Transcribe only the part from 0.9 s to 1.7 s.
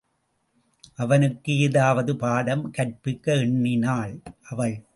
அவனுக்கு